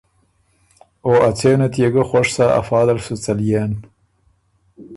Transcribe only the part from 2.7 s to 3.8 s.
دل سُو څليېن۔